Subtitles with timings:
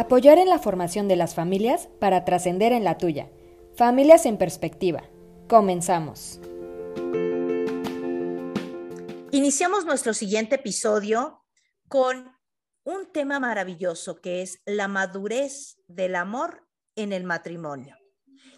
[0.00, 3.28] Apoyar en la formación de las familias para trascender en la tuya.
[3.76, 5.02] Familias en perspectiva.
[5.46, 6.40] Comenzamos.
[9.30, 11.44] Iniciamos nuestro siguiente episodio
[11.86, 12.34] con
[12.82, 17.94] un tema maravilloso que es la madurez del amor en el matrimonio.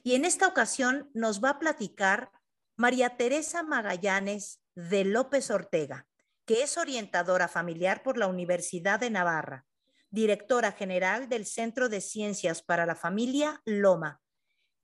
[0.04, 2.30] Y en esta ocasión nos va a platicar
[2.77, 6.06] María Teresa Magallanes de López Ortega,
[6.46, 9.66] que es orientadora familiar por la Universidad de Navarra,
[10.12, 14.21] directora general del Centro de Ciencias para la Familia Loma,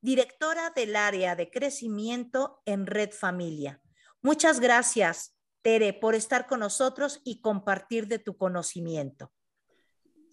[0.01, 3.81] directora del área de crecimiento en Red Familia.
[4.23, 9.31] Muchas gracias, Tere, por estar con nosotros y compartir de tu conocimiento.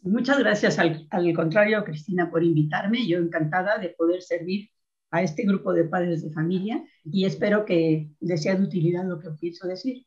[0.01, 3.05] Muchas gracias, al, contrario, Cristina, por invitarme.
[3.05, 4.69] Yo encantada de poder servir
[5.11, 9.19] a este grupo de padres de familia y espero que les sea de utilidad lo
[9.19, 10.05] que pienso decir.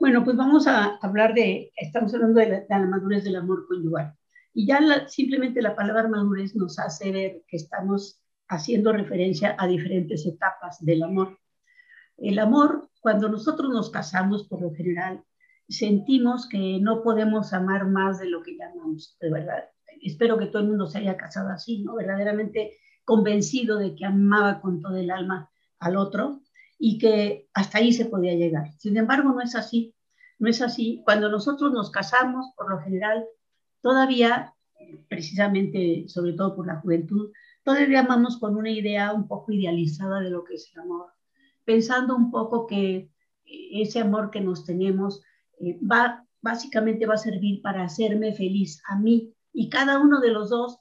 [0.00, 4.14] Bueno, pues vamos a hablar de, estamos hablando de la, madurez del amor conyugal.
[4.52, 10.26] Y ya simplemente la palabra madurez nos hace ver que estamos haciendo referencia a diferentes
[10.26, 11.38] etapas del amor.
[12.16, 15.24] El amor cuando nosotros nos casamos, por lo general,
[15.68, 19.64] sentimos que no podemos amar más de lo que ya amamos, de verdad.
[20.02, 21.94] Espero que todo el mundo se haya casado así, ¿no?
[21.94, 26.43] Verdaderamente convencido de que amaba con todo el alma al otro
[26.78, 28.72] y que hasta ahí se podía llegar.
[28.78, 29.94] Sin embargo, no es así.
[30.38, 31.00] No es así.
[31.04, 33.24] Cuando nosotros nos casamos, por lo general,
[33.80, 34.54] todavía,
[35.08, 37.30] precisamente, sobre todo por la juventud,
[37.62, 41.14] todavía amamos con una idea un poco idealizada de lo que es el amor
[41.64, 43.10] pensando un poco que
[43.44, 45.22] ese amor que nos tenemos
[45.60, 49.32] eh, va, básicamente va a servir para hacerme feliz a mí.
[49.52, 50.78] Y cada uno de los dos,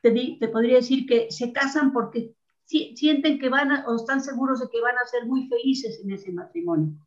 [0.00, 2.34] te, te podría decir que se casan porque
[2.66, 6.12] sienten que van a, o están seguros de que van a ser muy felices en
[6.12, 6.98] ese matrimonio.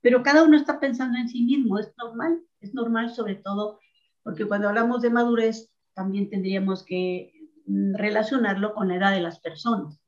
[0.00, 3.80] Pero cada uno está pensando en sí mismo, es normal, es normal sobre todo
[4.22, 7.32] porque cuando hablamos de madurez también tendríamos que
[7.66, 10.00] mm, relacionarlo con la edad de las personas.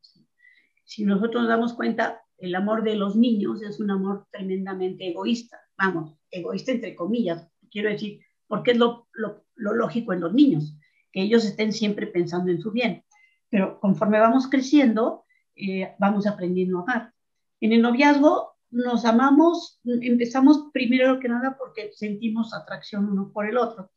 [0.85, 5.59] Si nosotros nos damos cuenta, el amor de los niños es un amor tremendamente egoísta,
[5.79, 9.09] vamos, egoísta entre comillas, quiero decir, porque es lo,
[9.55, 10.77] lógico en los niños,
[11.13, 13.05] que ellos estén siempre pensando en su bien.
[13.51, 15.25] Pero conforme vamos creciendo,
[15.55, 17.13] eh, vamos aprendiendo a amar.
[17.61, 23.57] En el noviazgo nos amamos, empezamos primero que nada porque sentimos atracción uno por el
[23.57, 23.91] otro.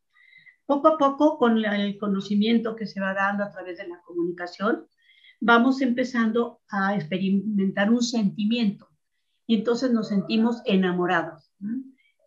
[0.65, 4.87] Poco a poco, con el conocimiento que se va dando a través de la comunicación,
[5.41, 8.87] vamos empezando a experimentar un sentimiento
[9.47, 11.51] y entonces nos sentimos enamorados.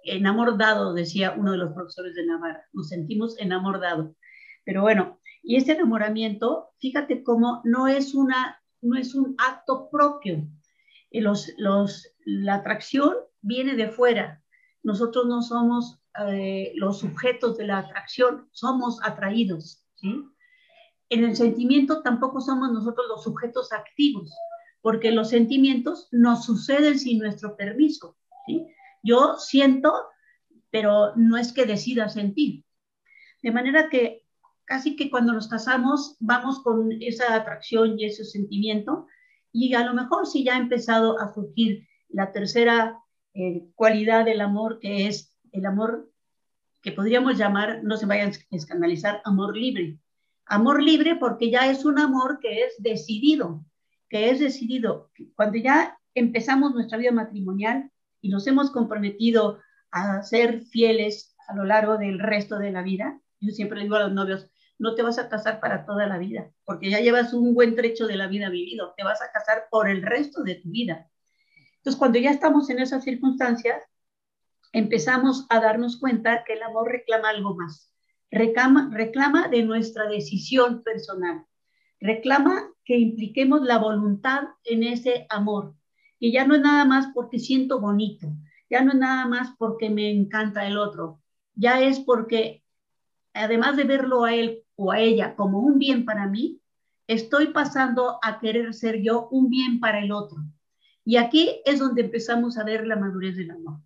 [0.05, 4.17] Enamorado, decía uno de los profesores de Navarra, nos sentimos enamorados.
[4.65, 10.47] Pero bueno, y este enamoramiento, fíjate cómo no es, una, no es un acto propio.
[11.11, 14.43] Los, los, la atracción viene de fuera.
[14.83, 19.85] Nosotros no somos eh, los sujetos de la atracción, somos atraídos.
[19.97, 20.25] ¿sí?
[21.13, 24.33] en el sentimiento tampoco somos nosotros los sujetos activos,
[24.81, 28.17] porque los sentimientos nos suceden sin nuestro permiso.
[29.03, 29.93] Yo siento,
[30.71, 32.65] pero no es que decida sentir.
[33.43, 34.25] De manera que
[34.65, 39.07] casi que cuando nos casamos vamos con esa atracción y ese sentimiento,
[39.53, 42.99] y a lo mejor si ya ha empezado a surgir la tercera
[43.35, 46.11] eh, cualidad del amor, que es el amor
[46.83, 49.99] que podríamos llamar, no se vayan a escandalizar, amor libre.
[50.47, 53.65] Amor libre porque ya es un amor que es decidido,
[54.09, 55.11] que es decidido.
[55.37, 57.91] Cuando ya empezamos nuestra vida matrimonial
[58.21, 63.21] y nos hemos comprometido a ser fieles a lo largo del resto de la vida,
[63.41, 64.51] yo siempre digo a los novios,
[64.83, 68.09] no te vas a casar para toda la vida, porque ya llevas un buen trecho
[68.09, 71.09] de la vida vivido, te vas a casar por el resto de tu vida.
[71.77, 73.81] Entonces, cuando ya estamos en esas circunstancias,
[74.73, 77.93] empezamos a darnos cuenta que el amor reclama algo más.
[78.33, 81.47] Reclama, reclama de nuestra decisión personal,
[82.01, 85.77] reclama que impliquemos la voluntad en ese amor,
[86.19, 88.27] que ya no es nada más porque siento bonito,
[88.69, 91.21] ya no es nada más porque me encanta el otro,
[91.55, 92.65] ya es porque
[93.33, 96.61] además de verlo a él o a ella como un bien para mí,
[97.07, 100.39] estoy pasando a querer ser yo un bien para el otro.
[101.05, 103.81] Y aquí es donde empezamos a ver la madurez del amor.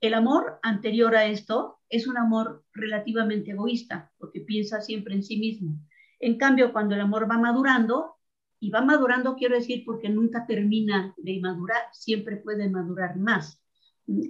[0.00, 5.38] El amor anterior a esto es un amor relativamente egoísta, porque piensa siempre en sí
[5.38, 5.78] mismo.
[6.18, 8.16] En cambio, cuando el amor va madurando,
[8.60, 13.60] y va madurando quiero decir porque nunca termina de madurar, siempre puede madurar más.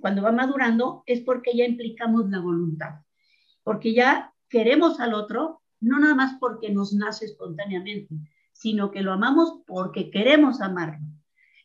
[0.00, 3.00] Cuando va madurando es porque ya implicamos la voluntad,
[3.64, 8.14] porque ya queremos al otro, no nada más porque nos nace espontáneamente,
[8.52, 11.06] sino que lo amamos porque queremos amarlo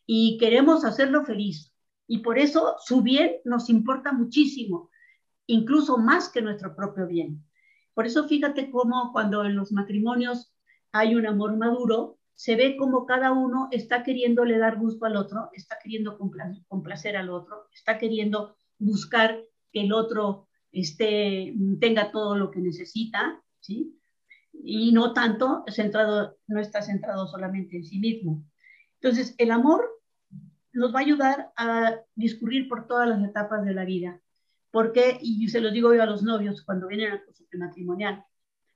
[0.06, 1.74] y queremos hacerlo feliz,
[2.08, 4.90] y por eso su bien nos importa muchísimo,
[5.48, 7.44] incluso más que nuestro propio bien.
[7.94, 10.54] Por eso fíjate cómo cuando en los matrimonios
[10.92, 15.50] hay un amor maduro, se ve como cada uno está queriéndole dar gusto al otro,
[15.54, 16.18] está queriendo
[16.68, 19.42] complacer al otro, está queriendo buscar
[19.72, 20.45] que el otro
[20.82, 23.98] esté, tenga todo lo que necesita, ¿sí?
[24.54, 28.44] Y no tanto centrado, no está centrado solamente en sí mismo.
[29.02, 29.90] Entonces, el amor
[30.74, 34.22] nos va a ayudar a discurrir por todas las etapas de la vida.
[34.72, 38.24] Porque, y se lo digo yo a los novios cuando vienen al curso matrimonial,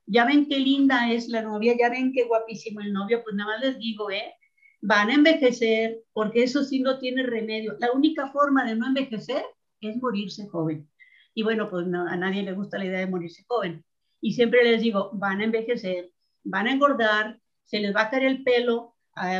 [0.06, 3.52] ya ven qué linda es la novia, ya ven qué guapísimo el novio, pues nada
[3.52, 4.34] más les digo, ¿eh?
[4.80, 7.76] Van a envejecer, porque eso sí no tiene remedio.
[7.78, 9.44] La única forma de no envejecer
[9.80, 10.88] es morirse joven.
[11.40, 13.82] Y bueno, pues a nadie le gusta la idea de morirse joven.
[14.20, 16.12] Y siempre les digo, van a envejecer,
[16.44, 18.94] van a engordar, se les va a caer el pelo,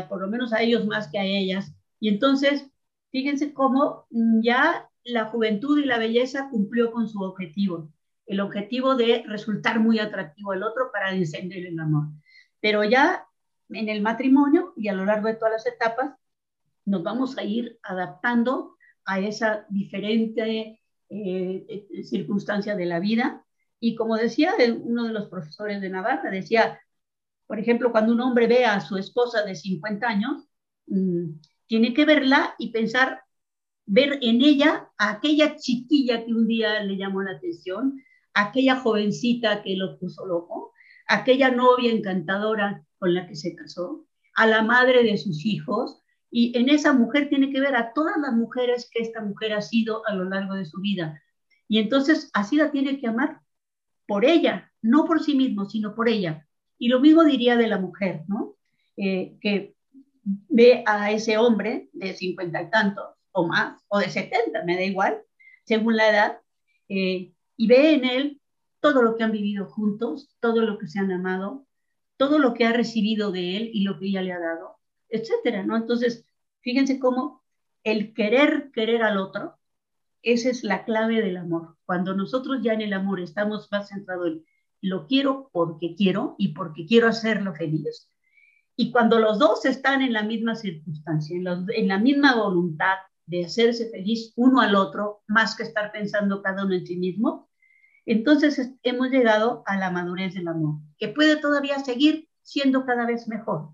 [0.09, 1.75] por lo menos a ellos más que a ellas.
[1.99, 2.65] Y entonces,
[3.11, 7.93] fíjense cómo ya la juventud y la belleza cumplió con su objetivo,
[8.25, 12.05] el objetivo de resultar muy atractivo al otro para encender el amor.
[12.61, 13.27] Pero ya
[13.69, 16.15] en el matrimonio y a lo largo de todas las etapas,
[16.83, 18.75] nos vamos a ir adaptando
[19.05, 20.79] a esa diferente
[21.13, 23.45] eh, eh, circunstancia de la vida.
[23.81, 26.79] Y como decía uno de los profesores de Navarra, decía,
[27.47, 30.47] por ejemplo, cuando un hombre ve a su esposa de 50 años,
[30.87, 31.31] mm,
[31.67, 33.23] tiene que verla y pensar,
[33.85, 38.01] ver en ella a aquella chiquilla que un día le llamó la atención,
[38.33, 40.71] aquella jovencita que lo puso loco,
[41.07, 44.05] aquella novia encantadora con la que se casó,
[44.35, 48.15] a la madre de sus hijos, y en esa mujer tiene que ver a todas
[48.17, 51.21] las mujeres que esta mujer ha sido a lo largo de su vida.
[51.67, 53.41] Y entonces así la tiene que amar
[54.07, 56.47] por ella, no por sí mismo, sino por ella.
[56.77, 58.55] Y lo mismo diría de la mujer, ¿no?
[58.95, 59.75] Eh, que
[60.23, 64.83] ve a ese hombre de cincuenta y tantos o más, o de setenta, me da
[64.83, 65.21] igual,
[65.65, 66.39] según la edad,
[66.89, 68.41] eh, y ve en él
[68.79, 71.65] todo lo que han vivido juntos, todo lo que se han amado,
[72.17, 74.80] todo lo que ha recibido de él y lo que ella le ha dado,
[75.11, 75.77] etcétera, ¿no?
[75.77, 76.25] Entonces,
[76.61, 77.43] fíjense cómo
[77.83, 79.57] el querer querer al otro,
[80.23, 81.77] esa es la clave del amor.
[81.85, 84.45] Cuando nosotros ya en el amor estamos más centrados en
[84.81, 88.09] lo quiero porque quiero y porque quiero hacerlo feliz.
[88.75, 93.89] Y cuando los dos están en la misma circunstancia, en, la misma voluntad de hacerse
[93.89, 97.49] feliz uno al otro, más que estar pensando cada uno en sí mismo,
[98.05, 103.27] entonces hemos llegado a la madurez del amor, que puede todavía seguir siendo cada vez
[103.27, 103.69] mejor.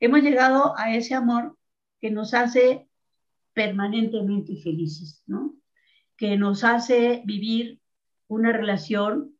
[0.00, 1.56] Hemos llegado a ese amor
[2.00, 2.88] que nos hace
[3.52, 5.54] permanentemente felices, ¿no?
[6.16, 7.80] que nos hace vivir
[8.28, 9.34] una relación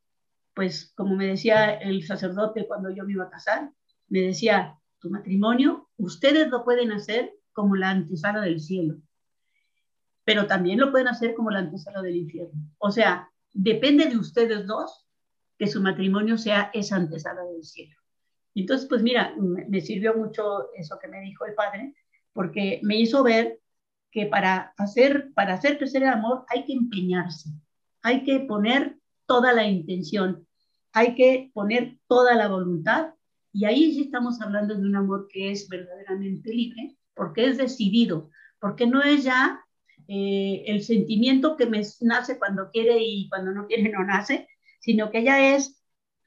[0.53, 3.71] pues como me decía el sacerdote cuando yo me iba a casar,
[4.07, 8.97] me decía, tu matrimonio, ustedes lo pueden hacer como la antesala del cielo,
[10.23, 12.61] pero también lo pueden hacer como la antesala del infierno.
[12.77, 15.07] O sea, depende de ustedes dos
[15.57, 17.97] que su matrimonio sea esa antesala del cielo.
[18.55, 21.93] Entonces, pues mira, me sirvió mucho eso que me dijo el padre,
[22.33, 23.59] porque me hizo ver
[24.11, 27.49] que para hacer, para hacer crecer el amor hay que empeñarse,
[28.01, 30.45] hay que poner toda la intención,
[30.91, 33.13] hay que poner toda la voluntad
[33.53, 38.29] y ahí sí estamos hablando de un amor que es verdaderamente libre, porque es decidido,
[38.59, 39.61] porque no es ya
[40.07, 44.47] eh, el sentimiento que me nace cuando quiere y cuando no quiere no nace,
[44.79, 45.81] sino que ya es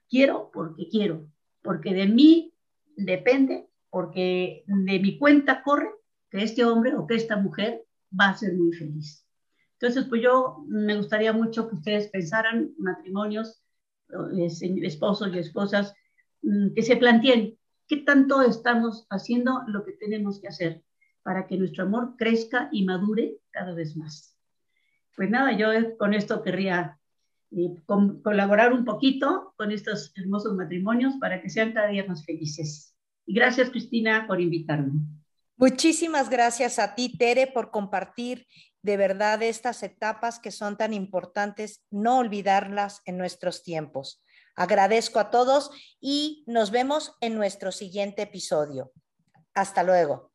[0.08, 1.26] quiero porque quiero,
[1.64, 2.52] porque de mí
[2.94, 5.90] depende, porque de mi cuenta corre
[6.30, 7.82] que este hombre o que esta mujer
[8.18, 9.26] va a ser muy feliz.
[9.72, 13.62] Entonces, pues yo me gustaría mucho que ustedes pensaran matrimonios,
[14.82, 15.94] esposos y esposas,
[16.42, 20.82] mm, que se planteen qué tanto estamos haciendo lo que tenemos que hacer
[21.22, 24.36] para que nuestro amor crezca y madure cada vez más.
[25.16, 26.98] Pues nada, yo con esto querría
[27.56, 27.74] eh,
[28.22, 32.94] colaborar un poquito con estos hermosos matrimonios para que sean cada día más felices.
[33.26, 34.92] Gracias, Cristina, por invitarme.
[35.56, 38.46] Muchísimas gracias a ti, Tere, por compartir
[38.82, 44.22] de verdad estas etapas que son tan importantes, no olvidarlas en nuestros tiempos.
[44.56, 45.70] Agradezco a todos
[46.00, 48.92] y nos vemos en nuestro siguiente episodio.
[49.54, 50.33] Hasta luego.